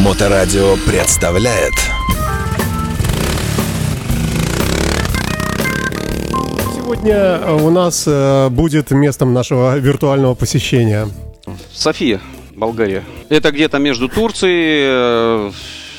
[0.00, 1.74] Моторадио представляет
[6.74, 11.06] Сегодня у нас э, будет местом нашего виртуального посещения.
[11.70, 12.18] София,
[12.56, 13.04] Болгария.
[13.28, 15.52] Это где-то между Турцией, э,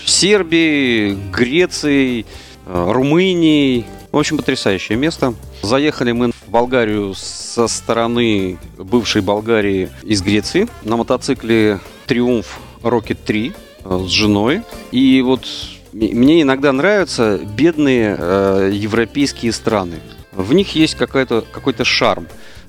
[0.05, 2.25] Сербией, Грецией,
[2.65, 3.85] э, Румынией.
[4.11, 5.35] В общем, потрясающее место.
[5.61, 13.49] Заехали мы в Болгарию со стороны бывшей Болгарии из Греции на мотоцикле Триумф Rocket 3
[13.49, 14.61] э, с женой.
[14.91, 15.45] И вот
[15.93, 19.99] мне иногда нравятся бедные э, европейские страны.
[20.31, 22.27] В них есть какой-то шарм.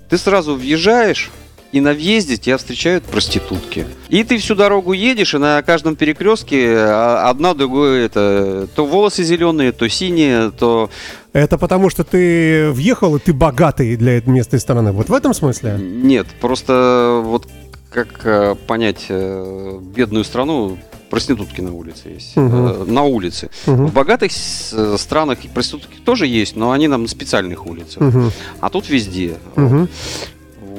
[0.09, 1.30] Ты сразу въезжаешь,
[1.73, 3.87] и на въезде тебя встречают проститутки.
[4.11, 9.24] И ты всю дорогу едешь, и на каждом перекрестке а, одна другое это то волосы
[9.24, 10.91] зеленые, то синие, то
[11.33, 14.93] Это потому, что ты въехал, и ты богатый для этой местной страны.
[14.93, 15.79] Вот в этом смысле?
[15.80, 16.27] нет.
[16.41, 17.49] Просто вот
[17.91, 20.79] как э, понять э, бедную страну,
[21.12, 22.37] проститутки на улице есть.
[22.37, 22.66] Мгм.
[22.66, 23.51] Э, На улице.
[23.66, 23.87] Мгм.
[23.89, 24.33] В богатых
[24.73, 28.01] э, странах проститутки тоже есть, но они нам на специальных улицах.
[28.01, 28.32] Мгм.
[28.60, 29.37] А тут везде.
[29.57, 29.88] Мгм.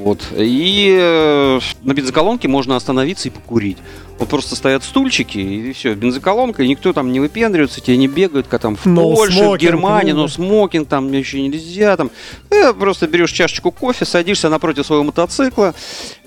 [0.03, 0.19] Вот.
[0.37, 3.77] И э, на бензоколонке можно остановиться и покурить.
[4.19, 8.47] Вот просто стоят стульчики, и все, бензоколонка, и никто там не выпендривается, тебе не бегают,
[8.47, 11.95] как там в No Польше, smoking, в Германии, ну но смокинг там еще нельзя.
[11.95, 12.11] Там.
[12.49, 15.73] Э, просто берешь чашечку кофе, садишься напротив своего мотоцикла,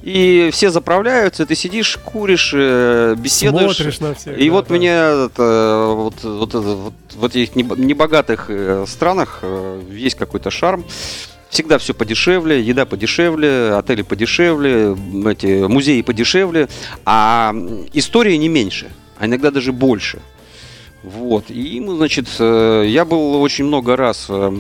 [0.03, 3.77] и все заправляются, ты сидишь, куришь, э, беседуешь.
[3.77, 4.39] Смотришь на всех.
[4.39, 4.75] И да, вот да.
[4.75, 8.51] мне это, вот, вот, это, вот в этих небо- небогатых
[8.87, 9.45] странах
[9.91, 10.83] есть какой-то шарм.
[11.57, 14.95] Всегда все подешевле, еда подешевле, отели подешевле,
[15.27, 16.69] эти музеи подешевле,
[17.07, 20.19] а м, история не меньше, а иногда даже больше.
[21.03, 21.45] Вот.
[21.49, 24.53] И мы, значит, э, я был очень много раз э,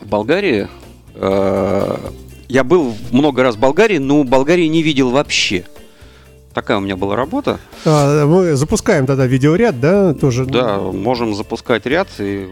[0.00, 0.66] в Болгарии.
[1.14, 1.96] Э,
[2.48, 5.64] Я был много раз в Болгарии, но Болгарии не видел вообще.
[6.52, 7.60] Такая у меня была работа.
[7.84, 10.44] А, мы запускаем тогда видеоряд, да, тоже?
[10.44, 12.08] Да, можем запускать ряд.
[12.18, 12.48] И...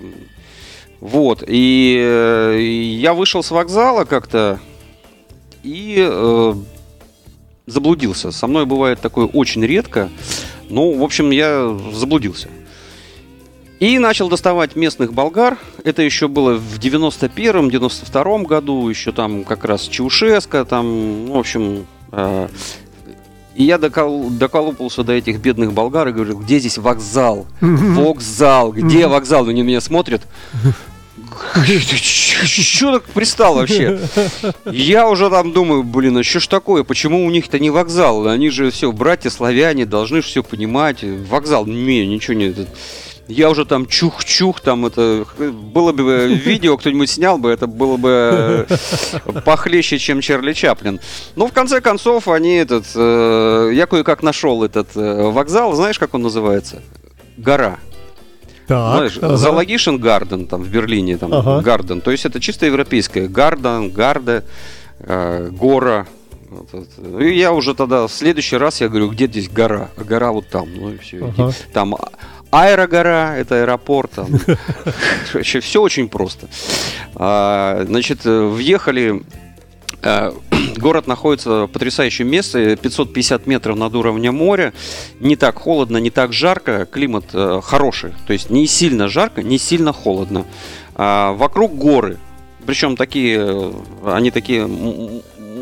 [1.01, 1.45] Вот.
[1.47, 4.59] И, э, и я вышел с вокзала как-то
[5.63, 6.55] и э,
[7.67, 8.33] заблудился.
[8.33, 10.09] Со мной бывает такое очень редко.
[10.69, 12.49] Ну, в общем, я заблудился.
[13.81, 15.57] И начал доставать местных болгар.
[15.85, 18.89] Это еще было в 91-м, 92-м году.
[18.89, 20.65] Еще там как раз Чаушеско.
[20.65, 21.87] Там, в общем...
[22.11, 22.49] э,
[23.55, 27.47] и я докол- доколупался до этих бедных болгар и говорю, где здесь вокзал?
[27.61, 29.49] Вокзал, где вокзал?
[29.49, 30.23] Они меня смотрят.
[32.45, 34.01] Что так пристал вообще?
[34.67, 36.85] Я уже там думаю, блин, а что ж такое?
[36.85, 38.27] Почему у них-то не вокзал?
[38.29, 41.03] Они же все, братья славяне, должны все понимать.
[41.03, 42.55] Вокзал, не, ничего не...
[43.29, 45.27] Я уже там чух-чух, там это...
[45.39, 50.99] Было бы видео, кто-нибудь снял бы, это было бы э, похлеще, чем Чарли Чаплин.
[51.37, 52.87] Но в конце концов они этот...
[52.95, 56.83] э, я кое-как нашел этот э, вокзал, знаешь, как он называется?
[57.37, 57.79] Гора.
[58.69, 59.37] Так, Знаешь, ага.
[59.37, 61.61] Зоологишн Гарден там в Берлине, там Ага.
[61.63, 62.01] Гарден.
[62.01, 63.27] То есть это чисто европейское.
[63.29, 64.45] Гарден, Гарде,
[65.01, 66.07] э, гора.
[66.51, 67.19] Это.
[67.21, 69.89] И я уже тогда в следующий раз я говорю, где здесь гора?
[69.97, 70.69] А гора вот там.
[70.75, 71.33] Ну и все.
[71.37, 71.53] Ага.
[71.73, 72.11] Там а-
[72.51, 74.11] аэрогора, это аэропорт.
[74.13, 74.29] Там.
[75.33, 76.49] Короче, все очень просто.
[77.15, 79.23] А, Значит, э, въехали
[80.01, 80.31] Э,
[80.79, 84.73] Город находится в потрясающем месте, 550 метров над уровнем моря.
[85.19, 88.13] Не так холодно, не так жарко, климат э, хороший.
[88.27, 90.45] То есть не сильно жарко, не сильно холодно.
[90.95, 92.19] А, Вокруг горы.
[92.65, 93.73] Причем такие, э,
[94.07, 94.69] они такие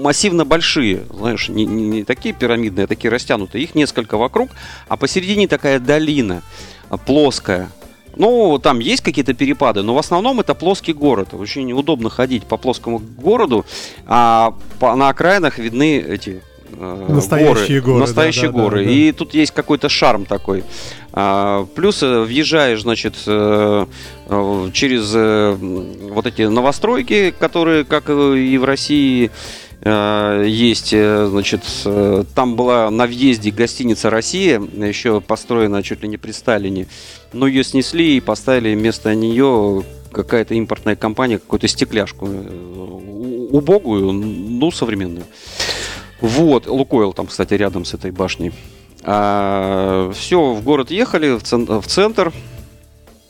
[0.02, 3.64] массивно большие, знаешь, не, не- не такие пирамидные, а такие растянутые.
[3.64, 4.50] Их несколько вокруг,
[4.88, 6.42] а посередине такая долина
[6.90, 7.70] а, плоская.
[8.16, 11.28] Ну, там есть какие-то перепады, но в основном это плоский город.
[11.32, 13.64] Очень удобно ходить по плоскому городу,
[14.06, 16.40] а по- на окраинах видны эти
[16.72, 18.78] э, Настоящие горы, Настоящие да, горы.
[18.80, 18.90] да, да.
[18.90, 20.64] И тут есть какой-то шарм такой.
[21.12, 23.86] А, плюс э, въезжаешь, значит, э,
[24.28, 25.12] э, через
[26.10, 29.30] вот эти новостройки, которые, как и в России,
[30.46, 36.16] есть, э, значит, э, там была на въезде гостиница «Россия», еще построена чуть ли не
[36.16, 36.86] при Сталине,
[37.32, 44.70] но ее снесли и поставили вместо нее какая-то импортная компания, какую-то стекляшку, э, убогую, ну,
[44.70, 45.26] современную.
[46.20, 48.52] Вот, Лукойл там, кстати, рядом с этой башней.
[49.02, 52.32] все, в город ехали, в, цен- в центр.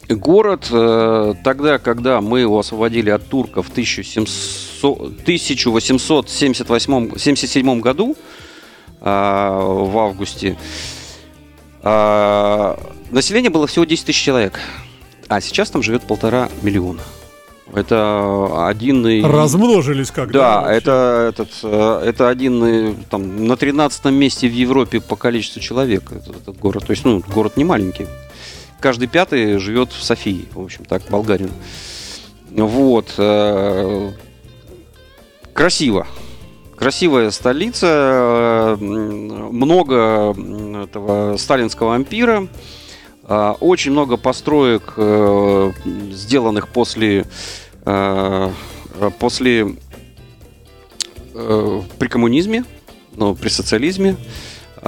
[0.08, 8.16] Город, э, тогда, когда мы его освободили от турков в 1700 1877 году,
[9.00, 10.56] а, в августе,
[11.82, 12.78] а,
[13.10, 14.60] население было всего 10 тысяч человек.
[15.28, 17.00] А сейчас там живет полтора миллиона.
[17.74, 19.22] Это один и...
[19.22, 20.76] Размножились как Да, вообще?
[20.76, 26.12] это, этот, э, это один э, там, на 13 месте в Европе по количеству человек,
[26.12, 26.86] этот, этот город.
[26.86, 28.06] То есть, ну, город не маленький.
[28.78, 31.50] Каждый пятый живет в Софии, в общем, так, болгарин.
[32.50, 33.14] Вот.
[35.56, 36.06] Красиво.
[36.76, 40.34] Красивая столица, э, много
[40.84, 42.46] этого сталинского ампира,
[43.26, 45.72] э, очень много построек, э,
[46.12, 47.24] сделанных после,
[47.84, 48.50] э,
[49.18, 49.76] после
[51.98, 52.64] при коммунизме,
[53.14, 54.16] ну, при социализме,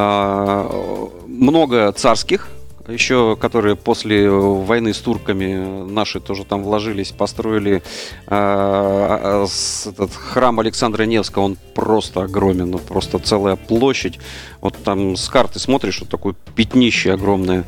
[0.00, 2.46] А, много царских,
[2.88, 7.82] еще которые после войны с турками наши тоже там вложились, построили
[8.26, 14.19] а, с- этот храм Александра Невского, он просто огромен, ну, просто целая площадь.
[14.61, 17.64] Вот там с карты смотришь, вот такое пятнище огромное,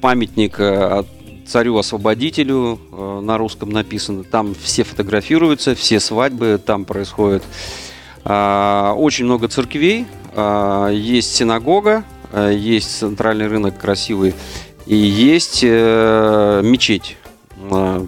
[0.00, 1.04] памятник э,
[1.46, 4.24] царю-освободителю э, на русском написано.
[4.24, 7.44] Там все фотографируются, все свадьбы там происходят.
[8.24, 12.04] А, Очень много церквей, а, есть синагога,
[12.50, 14.34] есть центральный рынок красивый,
[14.86, 17.16] и есть э, мечеть.
[17.70, 18.06] А,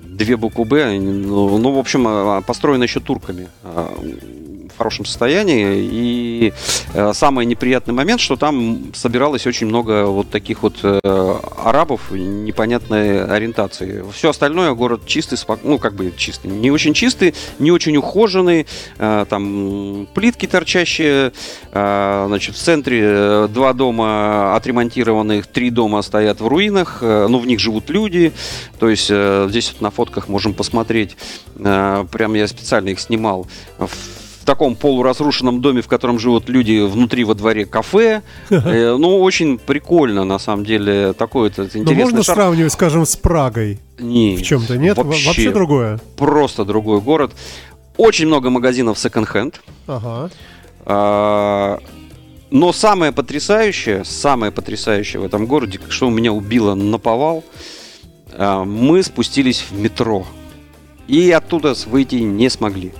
[0.00, 3.48] Две буквы Б, ну, ну, в общем, а, построена еще турками
[4.76, 5.78] хорошем состоянии.
[5.80, 6.52] И
[6.94, 11.00] э, самый неприятный момент, что там собиралось очень много вот таких вот э,
[11.64, 14.04] арабов непонятной ориентации.
[14.12, 18.66] Все остальное город чистый, спок- ну как бы чистый, не очень чистый, не очень ухоженный,
[18.98, 21.32] э, там плитки торчащие,
[21.72, 27.38] э, значит в центре э, два дома отремонтированных, три дома стоят в руинах, э, ну
[27.38, 28.32] в них живут люди,
[28.78, 31.16] то есть э, здесь вот на фотках можем посмотреть,
[31.58, 33.46] э, прям я специально их снимал.
[34.46, 38.22] Таком полуразрушенном доме, в котором живут люди, внутри во дворе кафе.
[38.50, 41.12] Э, Ну, очень прикольно, на самом деле.
[41.12, 42.34] Такой этот Но интересный Ну, можно шар.
[42.36, 44.96] сравнивать, скажем, с Прагой Не, в чем-то, нет?
[44.96, 46.00] Во- Вообще, Вообще другое.
[46.16, 47.32] просто другой город.
[47.98, 49.60] Очень много магазинов секонд-хенд.
[49.86, 50.30] Ага.
[50.84, 51.78] А,
[52.50, 57.42] Но самое потрясающее, самое потрясающее в этом городе, что меня убило на повал,
[58.32, 60.24] а, мы спустились в метро.
[61.08, 62.92] И оттуда выйти не смогли.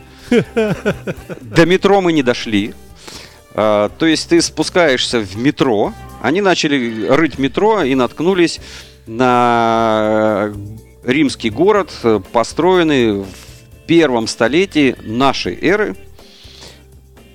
[1.40, 2.74] До метро мы не дошли.
[3.54, 5.92] А, То есть ты спускаешься в метро.
[6.22, 8.60] Они начали рыть метро и наткнулись
[9.06, 10.52] на
[11.04, 13.26] римский город, э, построенный в
[13.86, 15.96] первом столетии нашей эры.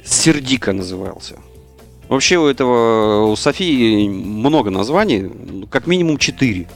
[0.03, 1.39] Сердика назывался.
[2.09, 6.67] Вообще у этого, у Софии много названий, ну, как минимум четыре.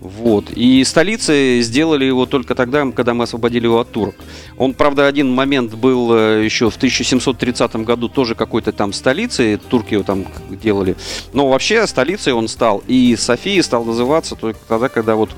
[0.00, 0.50] Вот.
[0.50, 4.14] И столицей сделали его только тогда, когда мы освободили его от турок.
[4.56, 9.94] Он, правда, один момент был э, еще в 1730 году тоже какой-то там столицей, турки
[9.94, 10.96] его там делали.
[11.34, 12.82] Но вообще столицей он стал.
[12.86, 15.30] И София стал называться только тогда, когда вот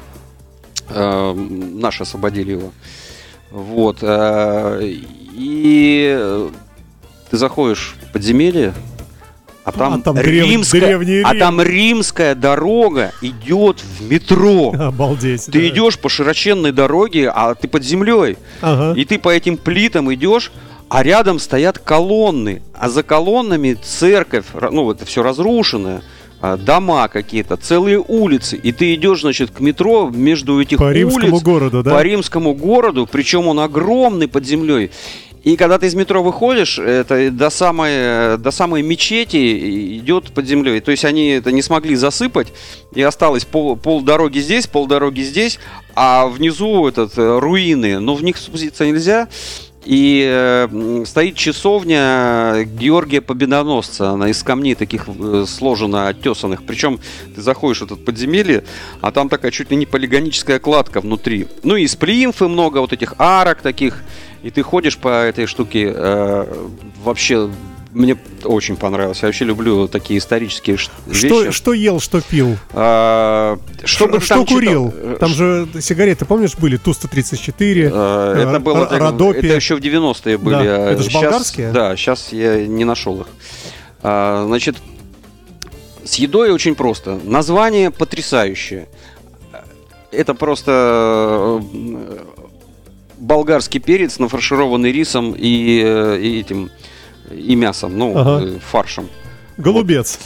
[0.91, 2.73] э, наши освободили его.
[3.51, 3.99] Вот.
[4.03, 4.93] э,
[5.35, 6.51] И э,
[7.31, 8.75] ты заходишь в подземелье,
[9.65, 14.73] а там, А там древ- римская, древний а там римская дорога идет в метро.
[14.79, 15.47] Обалдеть.
[15.47, 15.69] Ты да.
[15.69, 18.37] идешь по широченной дороге, а ты под землей.
[18.61, 18.99] Ага.
[18.99, 20.51] И ты по этим плитам идешь,
[20.89, 22.63] а рядом стоят колонны.
[22.75, 26.03] А за колоннами церковь, ну, это все разрушенное.
[26.41, 28.57] а, Дома какие-то, целые улицы.
[28.57, 31.93] И ты идешь, значит, к метро между этих По римскому улиц, городу, да?
[31.95, 34.91] по римскому городу, причем он огромный под землей.
[35.43, 40.81] И когда ты из метро выходишь, это до самой, до самой мечети идет под землей.
[40.81, 42.53] То есть они это не смогли засыпать,
[42.95, 45.59] и осталось пол, пол дороги здесь, пол дороги здесь,
[45.95, 47.99] а внизу этот, э, руины.
[47.99, 49.29] Но в них спуститься нельзя.
[49.85, 54.11] И э, стоит часовня Георгия Победоносца.
[54.11, 56.63] Она из камней таких э, сложена, оттесанных.
[56.65, 57.01] Причем
[57.35, 58.63] ты заходишь в этот подземелье,
[59.01, 61.49] а там такая чуть ли не полигоническая кладка внутри.
[61.65, 64.03] Ну и из плимфы много вот этих арок таких.
[64.43, 65.93] И ты ходишь по этой штуке.
[65.95, 66.47] э,
[67.05, 67.49] вообще,
[67.93, 69.23] мне очень понравилось.
[69.23, 71.51] Я вообще люблю такие исторические ш- Что, вещи.
[71.53, 72.57] что ел, что пил?
[72.73, 74.47] А, что ты что там читал?
[74.47, 74.95] курил?
[74.97, 77.91] Э, Там же сигареты, помнишь, были Ту-134.
[77.93, 79.39] Э, э, Это было Р- так- Родопи.
[79.39, 80.55] это еще в 90-е были.
[80.55, 80.61] Да.
[80.61, 81.71] а Это ж щас- болгарские?
[81.73, 83.27] Да, сейчас я не нашел их.
[84.03, 84.77] А, Значит,
[86.05, 87.21] с едой очень просто.
[87.23, 88.89] Название потрясающее.
[90.11, 92.19] Это просто э,
[93.23, 96.71] болгарский перец, нафаршированный рисом и, э, и этим
[97.31, 98.45] и мясом, ну, Ага.
[98.45, 99.09] э, фаршем.
[99.59, 100.19] Голубец.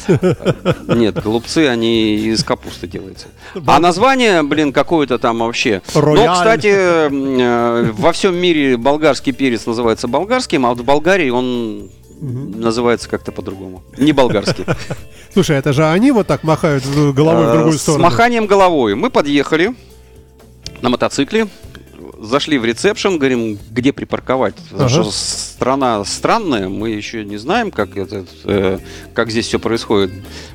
[0.87, 3.27] Нет, голубцы, они из капусты делаются.
[3.67, 5.83] А название, блин, какое-то там вообще.
[5.95, 6.27] Рояль.
[6.27, 11.91] Но, кстати, э, во всем мире болгарский перец называется болгарским, а вот в Болгарии он
[12.21, 13.83] называется как-то по-другому.
[13.99, 14.65] Не болгарский.
[15.35, 18.05] Слушай, это же они вот так махают головой в другую С сторону.
[18.05, 18.95] маханием головой.
[18.95, 19.75] Мы подъехали
[20.81, 21.49] на мотоцикле.
[22.27, 24.55] Зашли в ресепшн, говорим, где припарковать.
[24.71, 25.03] Потому Ага.
[25.03, 28.79] что страна странная, мы еще не знаем, как, это, э,
[29.15, 30.13] как здесь все происходит.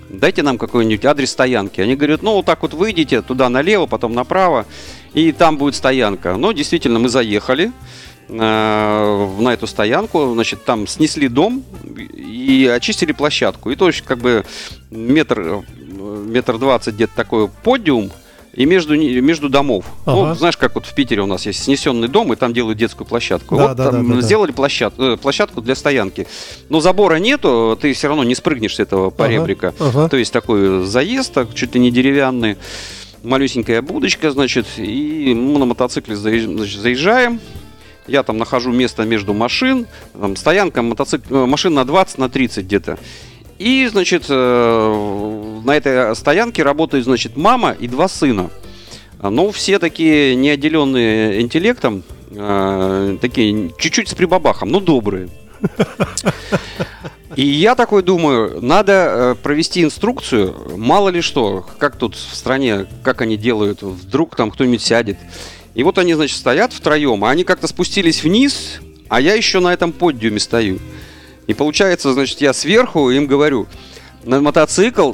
[0.09, 1.81] Дайте нам какой-нибудь адрес стоянки.
[1.81, 4.65] Они говорят, ну вот так вот выйдите туда налево, потом направо,
[5.13, 6.35] и там будет стоянка.
[6.35, 7.71] Ну, действительно, мы заехали
[8.29, 8.33] э,
[9.39, 11.63] на эту стоянку, значит, там снесли дом
[12.13, 13.71] и очистили площадку.
[13.71, 14.45] И то есть, как бы
[14.89, 15.61] метр, э,
[16.25, 18.11] метр двадцать где-то такой подиум,
[18.53, 19.85] и между, между домов.
[20.05, 20.29] Ага.
[20.29, 23.07] Ну, знаешь, как вот в Питере у нас есть снесенный дом, и там делают детскую
[23.07, 23.55] площадку.
[23.55, 24.21] Да, вот да, там да, да, да.
[24.21, 26.27] сделали площад- э, площадку для стоянки.
[26.69, 29.73] Но забора нету, ты все равно не спрыгнешь с этого поребрика.
[29.79, 30.09] ага.
[30.09, 32.57] То есть такой заезд, так, чуть ли не деревянный,
[33.23, 37.39] малюсенькая будочка, значит, и мы на мотоцикле заезжаем.
[38.07, 39.85] Я там нахожу место между машин,
[40.19, 42.97] там стоянка мотоцикл, э, машин на 20, на 30 где-то.
[43.61, 48.49] И, значит, э, на этой стоянке работают, значит, мама и два сына.
[49.19, 52.01] А, Ну, все такие неотделенные интеллектом,
[52.31, 55.29] э, такие чуть-чуть с прибабахом, но добрые.
[57.35, 62.87] И я такой думаю, надо э, провести инструкцию, мало ли что, как тут в стране,
[63.03, 65.19] как они делают, вдруг там кто-нибудь сядет.
[65.75, 69.71] И вот они, значит, стоят втроем, а они как-то спустились вниз, а я еще на
[69.71, 70.79] этом подиуме стою.
[71.47, 73.67] И получается, значит, я сверху им говорю,
[74.23, 75.13] на мотоцикл,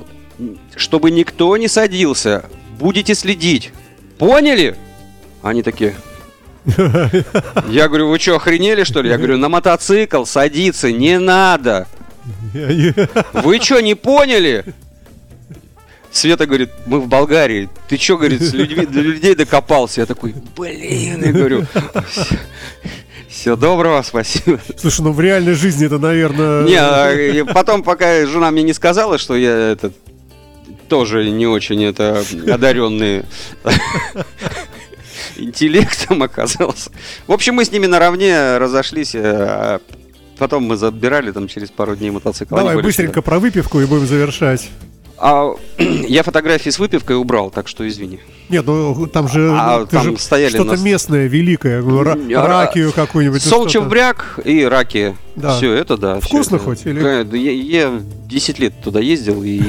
[0.76, 2.46] чтобы никто не садился,
[2.80, 3.72] будете следить.
[4.18, 4.76] Поняли?
[5.42, 5.96] Они такие,
[7.70, 9.10] я говорю, вы что, охренели, что ли?
[9.10, 11.88] Я говорю, на мотоцикл садиться не надо.
[13.34, 14.66] Вы что, не поняли?
[16.12, 17.70] Света говорит, мы в Болгарии.
[17.88, 20.02] Ты что, говорит, с людьми, до людей докопался?
[20.02, 21.66] Я такой, блин, я говорю,
[23.38, 24.60] все доброго, спасибо.
[24.78, 26.64] Слушай, ну в реальной жизни это, наверное...
[26.64, 29.94] Не, а, потом, пока жена мне не сказала, что я этот
[30.90, 33.26] тоже не очень это одаренный
[35.36, 36.92] интеллектом оказался.
[37.28, 39.14] В общем, мы с ними наравне разошлись.
[39.14, 39.82] э, а
[40.38, 42.56] Потом мы забирали там через пару дней мотоцикл.
[42.56, 44.70] Давай быстренько про выпивку и будем завершать.
[45.20, 48.20] А я фотографии с выпивкой убрал, так что извини.
[48.50, 52.48] Нет, ну там же А, ну, там же стояли что-то нас- местное, великое, ра- а,
[52.48, 53.42] ракию какую-нибудь.
[53.44, 53.90] ну, Солнчев что-то.
[53.90, 55.16] бряк и раки.
[55.38, 55.56] Да.
[55.56, 56.20] Все это, да.
[56.20, 56.66] Вкусно это.
[56.66, 57.52] хоть, или- Я,
[57.92, 59.62] я 10 лет туда ездил и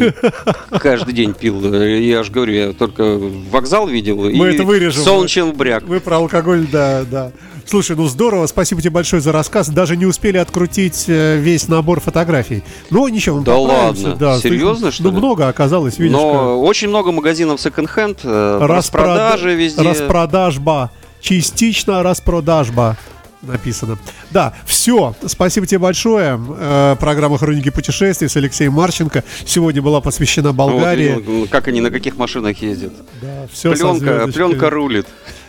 [0.81, 1.61] каждый день пил.
[1.75, 3.19] Я же говорю, я только
[3.51, 5.05] вокзал видел и Мы это вырежем.
[5.05, 5.85] Солнчев бряк.
[5.85, 7.33] Вы про алкоголь, да, да.
[7.67, 9.69] Слушай, ну здорово, спасибо тебе большое за рассказ.
[9.69, 12.63] Даже не успели открутить э, весь набор фотографий.
[12.89, 14.17] Ну, ничего, мы Да ладно?
[14.17, 15.17] Да, Серьезно, что Ну, ли?
[15.19, 18.71] много оказалось, видишь, Но очень много магазинов секонд-хенд, э, как.
[18.71, 19.83] распродажи везде.
[19.83, 20.91] Распродажба.
[21.21, 22.97] Частично распродажба
[23.43, 23.99] написано.
[24.31, 25.15] Да, все.
[25.27, 26.41] Спасибо тебе большое.
[26.59, 31.09] Э, программа «Хроники путешествий» с Алексеем Марченко сегодня была посвящена Ну, вот Болгарии.
[31.17, 32.93] видел, ну, как они на каких машинах ездят.
[33.23, 35.07] Да, все Пленка, пленка рулит.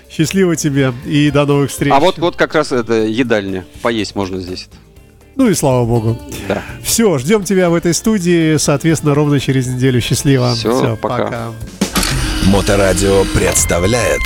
[0.10, 1.94] Счастливо тебе и до новых встреч.
[1.94, 3.66] А вот, вот как раз это едальня.
[3.82, 4.68] Поесть можно здесь.
[5.36, 6.20] Ну и слава богу.
[6.48, 6.64] Да.
[6.84, 10.02] Все, ждем тебя в этой студии, соответственно, ровно через неделю.
[10.02, 10.54] Счастливо.
[10.56, 11.52] Всё, Всё, пока.
[12.46, 14.22] Моторадио представляет